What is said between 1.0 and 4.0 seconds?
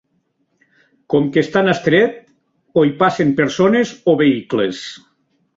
Com que és tan estret, o hi passen persones